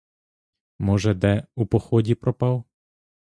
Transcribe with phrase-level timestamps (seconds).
[0.79, 2.63] Може, де у поході пропав?